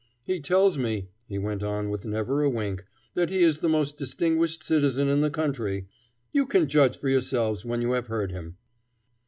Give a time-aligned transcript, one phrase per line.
[0.23, 3.97] "He tells me," he went on with never a wink, "that he is the most
[3.97, 5.85] distinguished citizen in the country.
[6.31, 8.57] You can judge for yourselves when you have heard him."